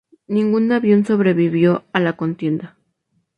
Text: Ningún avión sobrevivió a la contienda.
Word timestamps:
Ningún 0.27 0.71
avión 0.71 1.05
sobrevivió 1.05 1.83
a 1.93 1.99
la 1.99 2.13
contienda. 2.17 2.75